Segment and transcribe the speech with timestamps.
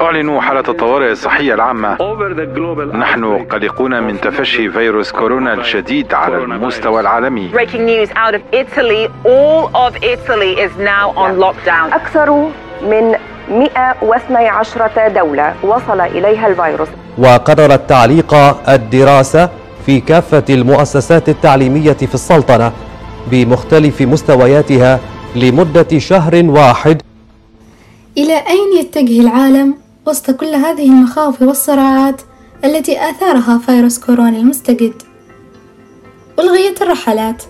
[0.00, 1.96] أعلن حالة الطوارئ الصحية العامة.
[2.94, 7.50] نحن قلقون من تفشي فيروس كورونا الشديد على المستوى العالمي.
[11.92, 12.48] أكثر
[12.82, 13.14] من
[13.50, 16.88] 112 دولة وصل إليها الفيروس.
[17.18, 18.34] وقرر التعليق
[18.68, 19.50] الدراسة
[19.86, 22.72] في كافة المؤسسات التعليمية في السلطنة
[23.30, 25.00] بمختلف مستوياتها
[25.36, 27.05] لمدة شهر واحد.
[28.18, 29.74] إلى أين يتجه العالم
[30.06, 32.22] وسط كل هذه المخاوف والصراعات
[32.64, 35.02] التي آثارها فيروس كورونا المستجد؟
[36.38, 37.42] ألغيت الرحلات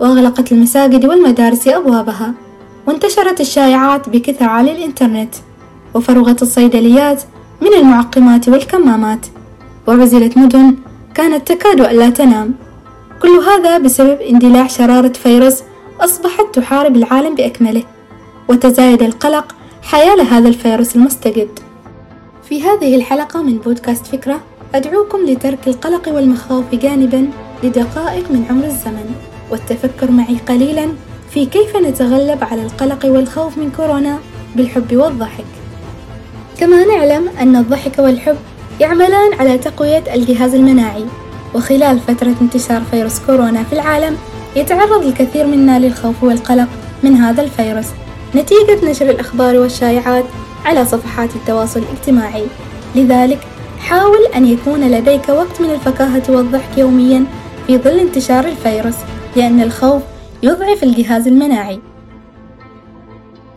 [0.00, 2.34] وأغلقت المساجد والمدارس أبوابها
[2.86, 5.34] وانتشرت الشائعات بكثرة على الإنترنت
[5.94, 7.22] وفرغت الصيدليات
[7.60, 9.26] من المعقمات والكمامات
[9.86, 10.76] وعزلت مدن
[11.14, 12.54] كانت تكاد ألا تنام
[13.22, 15.62] كل هذا بسبب اندلاع شرارة فيروس
[16.00, 17.82] أصبحت تحارب العالم بأكمله
[18.48, 21.48] وتزايد القلق حيال هذا الفيروس المستجد.
[22.48, 24.40] في هذه الحلقة من بودكاست فكرة
[24.74, 27.28] أدعوكم لترك القلق والمخاوف جانبا
[27.62, 29.14] لدقائق من عمر الزمن.
[29.50, 30.88] والتفكر معي قليلا
[31.30, 34.18] في كيف نتغلب على القلق والخوف من كورونا
[34.56, 35.44] بالحب والضحك.
[36.58, 38.36] كما نعلم أن الضحك والحب
[38.80, 41.04] يعملان على تقوية الجهاز المناعي.
[41.54, 44.16] وخلال فترة انتشار فيروس كورونا في العالم
[44.56, 46.68] يتعرض الكثير منا للخوف والقلق
[47.02, 47.86] من هذا الفيروس.
[48.34, 50.24] نتيجة نشر الأخبار والشائعات
[50.64, 52.46] على صفحات التواصل الاجتماعي.
[52.94, 53.38] لذلك
[53.78, 57.24] حاول أن يكون لديك وقت من الفكاهة والضحك يوميا
[57.66, 58.96] في ظل انتشار الفيروس
[59.36, 60.02] لأن الخوف
[60.42, 61.80] يضعف الجهاز المناعي.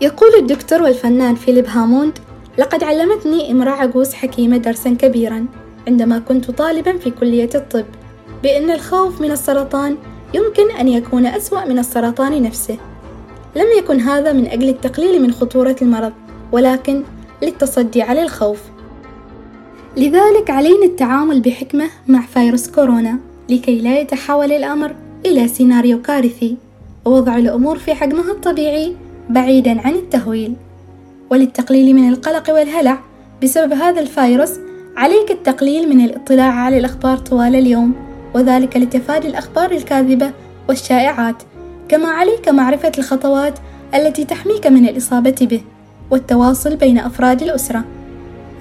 [0.02, 2.20] يقول الدكتور والفنان فيليب هاموند
[2.58, 5.46] لقد علمتني امرأة عجوز حكيمة درسا كبيرا
[5.88, 7.86] عندما كنت طالبا في كلية الطب
[8.44, 9.98] بأن الخوف من السرطان
[10.34, 12.78] يمكن أن يكون أسوأ من السرطان نفسه.
[13.56, 16.14] لم يكن هذا من أجل التقليل من خطورة المرض
[16.52, 17.03] ولكن
[17.42, 18.62] للتصدي على الخوف.
[19.97, 23.19] لذلك علينا التعامل بحكمة مع فيروس كورونا
[23.50, 26.57] لكي لا يتحول الأمر إلى سيناريو كارثي.
[27.06, 28.96] ووضع الأمور في حجمها الطبيعي
[29.30, 30.53] بعيدا عن التهويل.
[31.30, 33.00] وللتقليل من القلق والهلع
[33.44, 34.51] بسبب هذا الفيروس
[34.97, 37.94] عليك التقليل من الاطلاع على الأخبار طوال اليوم
[38.34, 40.31] وذلك لتفادي الأخبار الكاذبة
[40.69, 41.44] والشائعات.
[41.90, 43.53] كما عليك معرفة الخطوات
[43.96, 45.62] التي تحميك من الإصابة به
[46.12, 47.84] والتواصل بين أفراد الأسرة.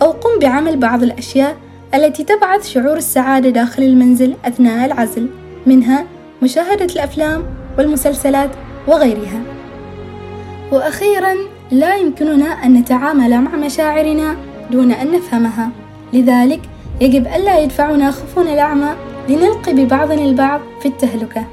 [0.03, 1.57] أو قم بعمل بعض الأشياء
[1.95, 5.29] التي تبعث شعور السعادة داخل المنزل أثناء العزل
[5.67, 6.05] منها
[6.43, 7.43] مشاهدة الأفلام
[7.79, 8.51] والمسلسلات
[8.89, 9.41] وغيرها.
[10.73, 11.35] وأخيرا
[11.71, 14.37] لا يمكننا أن نتعامل مع مشاعرنا
[14.71, 15.71] دون أن نفهمها.
[16.13, 16.61] لذلك
[17.01, 18.95] يجب ألا يدفعنا خوفنا الأعمى
[19.29, 21.45] لنلقي ببعضنا البعض في التهلكة.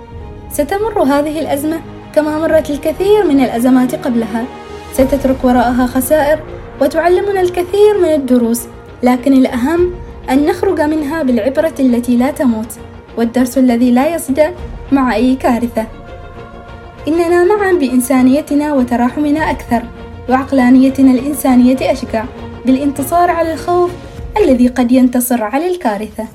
[0.53, 1.81] ستمر هذه الأزمة
[2.15, 4.45] كما مرت الكثير من الأزمات قبلها.
[4.93, 6.39] ستترك وراءها خسائر
[6.81, 8.61] وتعلمنا الكثير من الدروس
[9.03, 9.91] لكن الأهم
[10.29, 12.79] أن نخرج منها بالعبرة التي لا تموت
[13.17, 14.47] والدرس الذي لا يصدى
[14.91, 15.85] مع أي كارثة.
[17.07, 19.83] إننا معا بإنسانيتنا وتراحمنا أكثر
[20.29, 22.25] وعقلانيتنا الإنسانية أشجع
[22.65, 23.91] بالانتصار على الخوف
[24.37, 26.27] الذي قد ينتصر على الكارثة.